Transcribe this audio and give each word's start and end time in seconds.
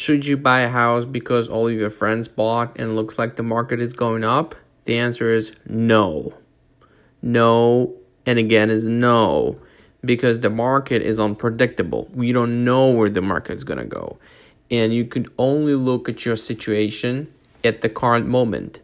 Should 0.00 0.24
you 0.24 0.38
buy 0.38 0.60
a 0.60 0.68
house 0.70 1.04
because 1.04 1.46
all 1.46 1.68
of 1.68 1.74
your 1.74 1.90
friends 1.90 2.26
bought 2.26 2.74
and 2.80 2.96
looks 2.96 3.18
like 3.18 3.36
the 3.36 3.42
market 3.42 3.82
is 3.82 3.92
going 3.92 4.24
up? 4.24 4.54
The 4.86 4.96
answer 4.96 5.30
is 5.30 5.52
no. 5.66 6.32
No, 7.20 7.94
and 8.24 8.38
again 8.38 8.70
is 8.70 8.86
no, 8.86 9.60
because 10.02 10.40
the 10.40 10.48
market 10.48 11.02
is 11.02 11.20
unpredictable. 11.20 12.08
We 12.14 12.32
don't 12.32 12.64
know 12.64 12.88
where 12.88 13.10
the 13.10 13.20
market 13.20 13.52
is 13.52 13.62
going 13.62 13.78
to 13.78 13.84
go. 13.84 14.18
And 14.70 14.94
you 14.94 15.04
could 15.04 15.30
only 15.36 15.74
look 15.74 16.08
at 16.08 16.24
your 16.24 16.36
situation 16.36 17.30
at 17.62 17.82
the 17.82 17.90
current 17.90 18.26
moment. 18.26 18.80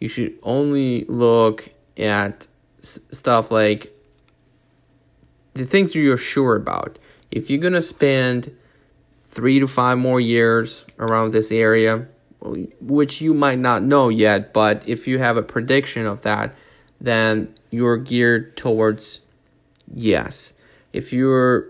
You 0.00 0.06
should 0.06 0.38
only 0.44 1.06
look 1.06 1.70
at 1.96 2.46
s- 2.78 3.00
stuff 3.10 3.50
like 3.50 3.92
the 5.54 5.66
things 5.66 5.96
you're 5.96 6.16
sure 6.16 6.54
about. 6.54 7.00
If 7.32 7.50
you're 7.50 7.58
going 7.58 7.72
to 7.72 7.82
spend 7.82 8.56
three 9.36 9.60
to 9.60 9.68
five 9.68 9.98
more 9.98 10.18
years 10.18 10.86
around 10.98 11.32
this 11.32 11.52
area, 11.52 12.08
which 12.80 13.20
you 13.20 13.34
might 13.34 13.58
not 13.58 13.82
know 13.82 14.08
yet, 14.08 14.54
but 14.54 14.82
if 14.88 15.06
you 15.06 15.18
have 15.18 15.36
a 15.36 15.42
prediction 15.42 16.06
of 16.06 16.22
that, 16.22 16.54
then 17.02 17.52
you're 17.70 17.98
geared 17.98 18.56
towards 18.56 19.20
yes. 19.92 20.54
If 20.94 21.12
you're 21.12 21.68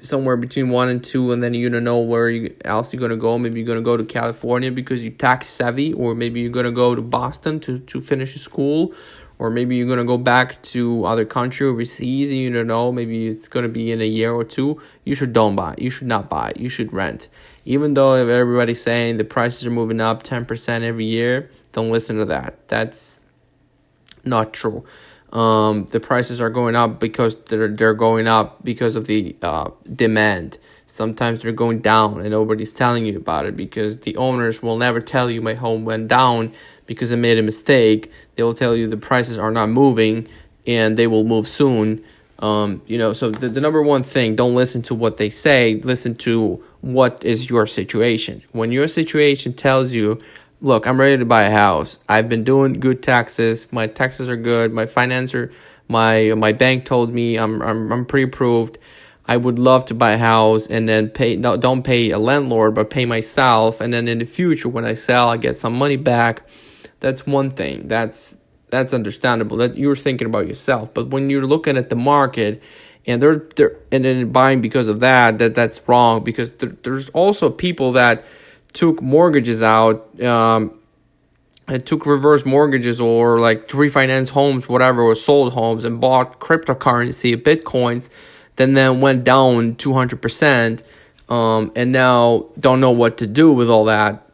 somewhere 0.00 0.36
between 0.36 0.70
one 0.70 0.88
and 0.88 1.04
two, 1.04 1.30
and 1.30 1.40
then 1.40 1.54
you 1.54 1.70
don't 1.70 1.84
know 1.84 2.00
where 2.00 2.28
you, 2.28 2.56
else 2.64 2.92
you're 2.92 3.00
gonna 3.00 3.16
go, 3.16 3.38
maybe 3.38 3.60
you're 3.60 3.68
gonna 3.68 3.80
go 3.80 3.96
to 3.96 4.04
California 4.04 4.72
because 4.72 5.04
you're 5.04 5.12
tax 5.12 5.46
savvy, 5.46 5.92
or 5.92 6.16
maybe 6.16 6.40
you're 6.40 6.50
gonna 6.50 6.72
go 6.72 6.96
to 6.96 7.02
Boston 7.02 7.60
to 7.60 7.78
to 7.78 8.00
finish 8.00 8.34
school, 8.40 8.92
or 9.42 9.50
maybe 9.50 9.74
you're 9.74 9.88
gonna 9.88 10.04
go 10.04 10.16
back 10.16 10.62
to 10.62 11.04
other 11.04 11.24
country 11.24 11.66
overseas 11.66 12.30
and 12.30 12.38
you 12.38 12.48
don't 12.48 12.68
know 12.68 12.92
maybe 12.92 13.26
it's 13.26 13.48
gonna 13.48 13.68
be 13.68 13.90
in 13.90 14.00
a 14.00 14.06
year 14.06 14.32
or 14.32 14.44
two 14.44 14.80
you 15.04 15.16
should 15.16 15.32
don't 15.32 15.56
buy 15.56 15.74
you 15.78 15.90
should 15.90 16.06
not 16.06 16.30
buy 16.30 16.52
you 16.54 16.68
should 16.68 16.92
rent. 16.92 17.26
Even 17.64 17.94
though 17.94 18.14
if 18.14 18.28
everybody's 18.28 18.80
saying 18.80 19.16
the 19.16 19.24
prices 19.24 19.66
are 19.66 19.70
moving 19.70 20.00
up 20.00 20.22
10% 20.22 20.82
every 20.82 21.06
year 21.06 21.50
don't 21.72 21.90
listen 21.90 22.18
to 22.18 22.24
that. 22.26 22.68
That's 22.68 23.18
not 24.24 24.52
true. 24.52 24.84
Um, 25.32 25.88
the 25.90 25.98
prices 25.98 26.40
are 26.40 26.50
going 26.50 26.76
up 26.76 27.00
because 27.00 27.38
they're 27.46 27.66
they're 27.66 27.94
going 27.94 28.28
up 28.28 28.62
because 28.62 28.94
of 28.94 29.06
the 29.06 29.34
uh, 29.42 29.70
demand. 29.92 30.58
Sometimes 30.86 31.42
they're 31.42 31.50
going 31.50 31.80
down 31.80 32.20
and 32.20 32.30
nobody's 32.30 32.70
telling 32.70 33.06
you 33.06 33.16
about 33.16 33.46
it 33.46 33.56
because 33.56 33.98
the 34.00 34.14
owners 34.18 34.62
will 34.62 34.76
never 34.76 35.00
tell 35.00 35.28
you 35.30 35.42
my 35.42 35.54
home 35.54 35.84
went 35.84 36.06
down 36.06 36.52
because 36.86 37.12
I 37.12 37.16
made 37.16 37.38
a 37.38 37.42
mistake. 37.42 38.10
They 38.36 38.42
will 38.42 38.54
tell 38.54 38.74
you 38.74 38.88
the 38.88 38.96
prices 38.96 39.38
are 39.38 39.50
not 39.50 39.68
moving 39.68 40.28
and 40.66 40.96
they 40.96 41.06
will 41.06 41.24
move 41.24 41.48
soon. 41.48 42.04
Um, 42.38 42.82
you 42.86 42.98
know, 42.98 43.12
so 43.12 43.30
the, 43.30 43.48
the 43.48 43.60
number 43.60 43.82
one 43.82 44.02
thing, 44.02 44.34
don't 44.34 44.54
listen 44.54 44.82
to 44.82 44.94
what 44.94 45.16
they 45.16 45.30
say, 45.30 45.80
listen 45.84 46.16
to 46.16 46.62
what 46.80 47.24
is 47.24 47.48
your 47.48 47.66
situation. 47.66 48.42
When 48.50 48.72
your 48.72 48.88
situation 48.88 49.52
tells 49.54 49.92
you, 49.92 50.20
look, 50.60 50.86
I'm 50.86 50.98
ready 50.98 51.18
to 51.18 51.24
buy 51.24 51.44
a 51.44 51.50
house. 51.50 51.98
I've 52.08 52.28
been 52.28 52.44
doing 52.44 52.74
good 52.74 53.02
taxes. 53.02 53.66
My 53.70 53.86
taxes 53.86 54.28
are 54.28 54.36
good. 54.36 54.72
My 54.72 54.86
financer, 54.86 55.52
my 55.88 56.32
my 56.34 56.52
bank 56.52 56.84
told 56.84 57.12
me 57.12 57.36
I'm 57.36 57.62
I'm 57.62 57.92
I'm 57.92 58.04
pre-approved. 58.06 58.78
I 59.24 59.36
would 59.36 59.58
love 59.58 59.84
to 59.86 59.94
buy 59.94 60.12
a 60.12 60.18
house 60.18 60.66
and 60.66 60.88
then 60.88 61.08
pay 61.08 61.36
no 61.36 61.56
don't 61.56 61.82
pay 61.82 62.10
a 62.10 62.18
landlord 62.18 62.74
but 62.74 62.90
pay 62.90 63.04
myself 63.06 63.80
and 63.80 63.94
then 63.94 64.08
in 64.08 64.18
the 64.18 64.24
future 64.24 64.68
when 64.68 64.84
I 64.84 64.94
sell 64.94 65.28
I 65.28 65.36
get 65.36 65.56
some 65.56 65.74
money 65.74 65.96
back 65.96 66.42
that's 67.02 67.26
one 67.26 67.50
thing. 67.50 67.88
That's 67.88 68.36
that's 68.70 68.94
understandable. 68.94 69.56
That 69.58 69.76
you're 69.76 69.96
thinking 69.96 70.26
about 70.26 70.46
yourself. 70.46 70.94
But 70.94 71.08
when 71.08 71.28
you're 71.28 71.46
looking 71.46 71.76
at 71.76 71.90
the 71.90 71.96
market 71.96 72.62
and 73.06 73.20
they're 73.20 73.42
they're 73.56 73.76
and 73.90 74.04
then 74.04 74.30
buying 74.30 74.60
because 74.60 74.86
of 74.86 75.00
that, 75.00 75.38
that 75.38 75.54
that's 75.54 75.86
wrong 75.88 76.22
because 76.22 76.52
there, 76.54 76.70
there's 76.84 77.08
also 77.10 77.50
people 77.50 77.92
that 77.92 78.24
took 78.72 79.02
mortgages 79.02 79.62
out 79.62 80.18
um 80.22 80.78
and 81.68 81.84
took 81.84 82.06
reverse 82.06 82.46
mortgages 82.46 83.00
or 83.00 83.40
like 83.40 83.66
to 83.68 83.76
refinance 83.76 84.30
homes, 84.30 84.68
whatever, 84.68 85.02
or 85.02 85.16
sold 85.16 85.52
homes 85.52 85.84
and 85.84 86.00
bought 86.00 86.38
cryptocurrency, 86.38 87.36
bitcoins, 87.36 88.10
then 88.56 88.74
then 88.74 89.00
went 89.00 89.24
down 89.24 89.74
200%, 89.76 90.82
um, 91.28 91.72
and 91.76 91.92
now 91.92 92.46
don't 92.58 92.80
know 92.80 92.90
what 92.90 93.18
to 93.18 93.26
do 93.26 93.52
with 93.52 93.70
all 93.70 93.84
that 93.84 94.31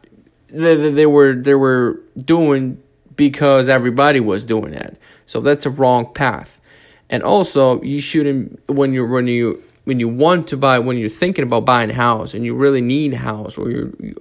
they, 0.51 0.91
they 0.91 1.05
were 1.05 1.33
they 1.33 1.55
were 1.55 2.01
doing 2.17 2.81
because 3.15 3.67
everybody 3.69 4.19
was 4.19 4.45
doing 4.45 4.71
that. 4.71 4.95
So 5.25 5.41
that's 5.41 5.65
a 5.65 5.69
wrong 5.69 6.13
path. 6.13 6.59
And 7.09 7.23
also, 7.23 7.81
you 7.81 8.01
shouldn't 8.01 8.61
when 8.69 8.93
you 8.93 9.05
when 9.05 9.27
you 9.27 9.63
when 9.85 9.99
you 9.99 10.07
want 10.07 10.47
to 10.47 10.57
buy 10.57 10.79
when 10.79 10.97
you're 10.97 11.09
thinking 11.09 11.43
about 11.43 11.65
buying 11.65 11.89
a 11.89 11.93
house 11.93 12.33
and 12.33 12.45
you 12.45 12.55
really 12.55 12.81
need 12.81 13.13
a 13.13 13.17
house 13.17 13.57
or 13.57 13.69
you 13.69 14.15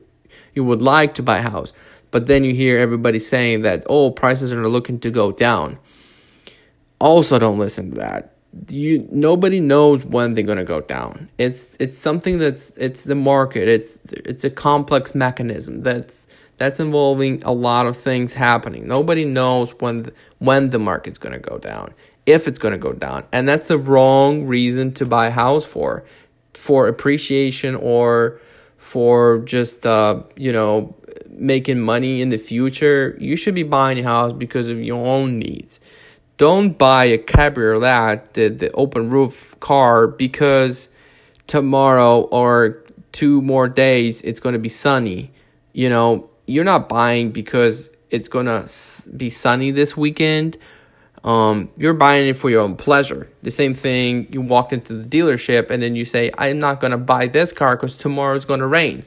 you 0.55 0.65
would 0.65 0.83
like 0.83 1.15
to 1.15 1.23
buy 1.23 1.39
a 1.39 1.43
house, 1.43 1.73
but 2.11 2.27
then 2.27 2.45
you 2.45 2.55
hear 2.55 2.79
everybody 2.79 3.19
saying 3.19 3.63
that 3.63 3.85
oh 3.89 4.11
prices 4.11 4.53
are 4.53 4.69
looking 4.69 4.99
to 5.01 5.11
go 5.11 5.33
down. 5.33 5.79
Also, 6.99 7.39
don't 7.39 7.59
listen 7.59 7.91
to 7.91 7.97
that 7.99 8.38
you 8.69 9.07
nobody 9.11 9.61
knows 9.61 10.05
when 10.05 10.35
they're 10.35 10.45
going 10.45 10.59
to 10.59 10.65
go 10.65 10.81
down. 10.81 11.29
It's 11.39 11.77
it's 11.79 11.97
something 11.97 12.39
that's 12.39 12.71
it's 12.77 13.05
the 13.05 13.15
market. 13.15 13.69
It's 13.69 13.99
it's 14.11 14.45
a 14.45 14.51
complex 14.51 15.15
mechanism 15.15 15.83
that's 15.83 16.27
that's 16.57 16.81
involving 16.81 17.43
a 17.45 17.53
lot 17.53 17.87
of 17.87 17.97
things 17.97 18.35
happening. 18.35 18.89
Nobody 18.89 19.25
knows 19.25 19.73
when 19.81 20.05
the, 20.05 20.13
when 20.39 20.71
the 20.71 20.79
market's 20.79 21.19
going 21.19 21.35
to 21.35 21.39
go 21.39 21.59
down 21.59 21.95
if 22.27 22.47
it's 22.47 22.59
going 22.59 22.73
to 22.73 22.79
go 22.79 22.93
down. 22.93 23.25
And 23.33 23.49
that's 23.49 23.69
the 23.69 23.79
wrong 23.79 24.47
reason 24.47 24.93
to 24.95 25.07
buy 25.07 25.29
a 25.29 25.31
house 25.31 25.65
for 25.65 26.05
for 26.55 26.89
appreciation 26.89 27.75
or 27.77 28.41
for 28.77 29.39
just 29.41 29.87
uh 29.87 30.23
you 30.37 30.53
know 30.53 30.95
making 31.29 31.81
money 31.81 32.23
in 32.23 32.31
the 32.31 32.39
future. 32.39 33.17
You 33.21 33.37
should 33.37 33.55
be 33.55 33.63
buying 33.63 33.99
a 33.99 34.03
house 34.03 34.33
because 34.33 34.69
of 34.69 34.83
your 34.83 35.07
own 35.07 35.39
needs 35.39 35.81
don't 36.39 36.79
buy 36.79 37.05
a 37.07 37.19
cabriolet, 37.19 38.33
the, 38.35 38.49
the 38.49 38.73
open 38.73 39.11
roof 39.11 39.55
car, 39.61 40.07
because 40.07 40.89
tomorrow 41.47 42.21
or 42.21 42.83
two 43.13 43.43
more 43.43 43.69
days 43.69 44.23
it's 44.23 44.41
going 44.41 44.55
to 44.55 44.59
be 44.59 44.69
sunny. 44.69 45.33
You 45.73 45.91
know, 45.91 46.31
you're 46.47 46.65
not 46.65 46.89
buying 46.89 47.33
because 47.33 47.91
it's 48.11 48.29
going 48.29 48.47
to 48.47 48.69
be 49.15 49.29
sunny 49.29 49.73
this 49.73 49.97
weekend. 49.97 50.57
Um, 51.25 51.71
you're 51.77 51.95
buying 51.95 52.29
it 52.29 52.37
for 52.37 52.49
your 52.49 52.63
own 52.63 52.77
pleasure. 52.77 53.29
The 53.43 53.51
same 53.51 53.75
thing, 53.75 54.29
you 54.31 54.41
walked 54.41 54.73
into 54.73 54.95
the 54.95 55.05
dealership 55.05 55.71
and 55.71 55.83
then 55.83 55.97
you 55.97 56.05
say, 56.05 56.31
I'm 56.39 56.61
not 56.61 56.81
going 56.81 56.93
to 56.93 56.99
buy 56.99 57.27
this 57.27 57.53
car 57.53 57.77
because 57.77 57.97
tomorrow 57.97 58.37
it's 58.37 58.45
going 58.45 58.61
to 58.61 58.67
rain 58.67 59.05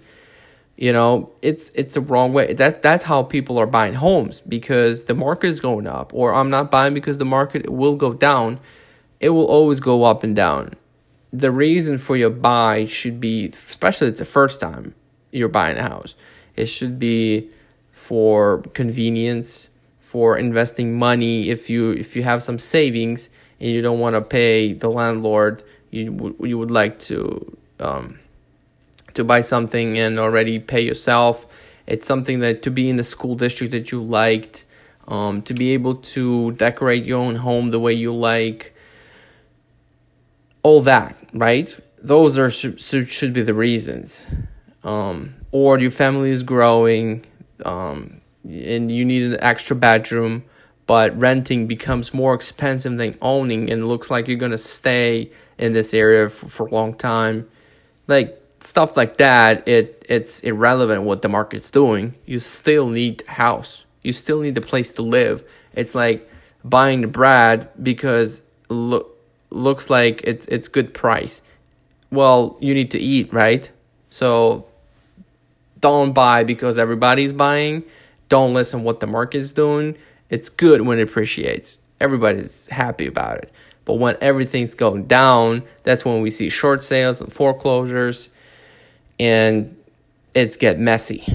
you 0.82 0.92
know 0.92 1.32
it's 1.44 1.70
it's 1.76 1.96
a 1.96 2.02
wrong 2.02 2.34
way. 2.34 2.54
That 2.54 2.82
that's 2.82 3.04
how 3.04 3.22
people 3.22 3.60
are 3.60 3.68
buying 3.68 3.94
homes 3.94 4.42
because 4.42 5.04
the 5.04 5.14
market 5.14 5.48
is 5.48 5.60
going 5.60 5.86
up 5.86 6.12
or 6.12 6.34
i'm 6.34 6.50
not 6.50 6.72
buying 6.72 6.96
because 6.96 7.20
the 7.20 7.32
market 7.40 7.70
will 7.70 7.96
go 7.96 8.14
down. 8.14 8.60
It 9.20 9.30
will 9.30 9.46
always 9.46 9.80
go 9.80 10.04
up 10.04 10.24
and 10.24 10.36
down. 10.36 10.74
The 11.32 11.52
reason 11.52 12.00
for 12.00 12.18
your 12.18 12.32
buy 12.32 12.86
should 12.86 13.20
be 13.20 13.46
especially 13.50 14.08
it's 14.08 14.18
the 14.18 14.26
first 14.26 14.60
time 14.60 14.96
you're 15.32 15.50
buying 15.50 15.78
a 15.78 15.84
house 15.84 16.16
it 16.56 16.66
should 16.66 16.98
be 16.98 17.52
for 17.92 18.64
convenience 18.74 19.70
for 20.00 20.36
investing 20.36 20.98
money. 20.98 21.50
If 21.50 21.70
you 21.70 21.92
if 21.92 22.16
you 22.16 22.24
have 22.24 22.42
some 22.42 22.58
savings 22.58 23.30
and 23.60 23.70
you 23.70 23.84
don't 23.84 24.00
want 24.00 24.16
to 24.16 24.22
pay 24.22 24.74
the 24.74 24.90
landlord 24.90 25.62
you 25.92 26.36
you 26.42 26.58
would 26.58 26.72
like 26.72 26.98
to 27.12 27.56
um, 27.80 28.20
to 29.14 29.24
buy 29.24 29.42
something 29.42 29.98
and 29.98 30.20
already 30.20 30.60
pay 30.60 30.82
yourself. 30.82 31.48
It's 31.88 32.08
something 32.08 32.40
that 32.40 32.62
to 32.64 32.72
be 32.72 32.90
in 32.90 32.96
the 32.96 33.04
school 33.04 33.36
district 33.36 33.72
that 33.72 33.92
you 33.92 34.02
liked, 34.02 34.66
um, 35.08 35.42
to 35.44 35.54
be 35.54 35.72
able 35.72 35.96
to 35.96 36.52
decorate 36.54 37.06
your 37.06 37.20
own 37.20 37.36
home 37.36 37.72
the 37.72 37.80
way 37.80 37.94
you 37.94 38.14
like. 38.14 38.76
All 40.64 40.82
that, 40.82 41.18
right? 41.34 41.80
Those 41.98 42.38
are 42.38 42.50
should, 42.52 42.80
should 42.80 43.34
be 43.34 43.42
the 43.42 43.54
reasons. 43.54 44.28
Um, 44.84 45.36
or 45.52 45.80
your 45.80 45.92
family 45.92 46.32
is 46.32 46.44
growing, 46.44 47.26
um, 47.66 48.22
and 48.44 48.90
you 48.92 49.06
need 49.06 49.24
an 49.24 49.38
extra 49.40 49.76
bedroom, 49.76 50.44
but 50.88 51.18
renting 51.20 51.68
becomes 51.68 52.14
more 52.14 52.34
expensive 52.34 52.98
than 52.98 53.18
owning, 53.22 53.72
and 53.72 53.88
looks 53.88 54.10
like 54.10 54.28
you're 54.28 54.38
gonna 54.38 54.58
stay 54.58 55.30
in 55.58 55.74
this 55.74 55.94
area 55.94 56.30
for, 56.30 56.48
for 56.48 56.68
a 56.68 56.72
long 56.72 56.94
time. 56.94 57.48
Like 58.08 58.41
stuff 58.64 58.98
like 58.98 59.18
that, 59.18 59.68
it 59.68 60.06
it's 60.08 60.42
irrelevant 60.42 61.04
what 61.04 61.22
the 61.22 61.30
market's 61.30 61.70
doing. 61.70 62.16
You 62.26 62.40
still 62.40 62.88
need 62.88 63.24
a 63.28 63.32
house. 63.32 63.86
You 64.02 64.14
still 64.14 64.42
need 64.42 64.58
a 64.58 64.62
place 64.62 64.94
to 64.94 65.02
live. 65.02 65.44
It's 65.74 65.96
like 65.96 66.30
buying 66.64 67.10
bread 67.10 67.70
because 67.82 68.42
look 68.70 69.18
looks 69.50 69.90
like 69.90 70.22
it's 70.24 70.46
it's 70.48 70.68
good 70.68 70.94
price. 70.94 71.42
Well, 72.12 72.58
you 72.60 72.74
need 72.74 72.92
to 72.92 73.00
eat, 73.00 73.32
right? 73.34 73.70
So 74.10 74.68
don't 75.80 76.14
buy 76.14 76.44
because 76.44 76.78
everybody's 76.78 77.34
buying. 77.34 77.84
Don't 78.30 78.54
listen 78.54 78.84
what 78.84 79.00
the 79.00 79.08
market's 79.08 79.52
doing. 79.52 79.98
It's 80.30 80.50
good 80.50 80.82
when 80.82 81.00
it 81.00 81.04
appreciates. 81.04 81.78
Everybody's 82.00 82.68
happy 82.68 83.08
about 83.08 83.40
it. 83.40 83.52
But 83.86 83.96
when 83.96 84.16
everything's 84.22 84.74
going 84.74 85.06
down, 85.06 85.64
that's 85.84 86.06
when 86.06 86.22
we 86.22 86.32
see 86.32 86.50
short 86.50 86.84
sales 86.84 87.20
and 87.20 87.32
foreclosures 87.32 88.30
and 89.20 89.76
it's 90.34 90.58
get 90.58 90.80
messy. 90.80 91.26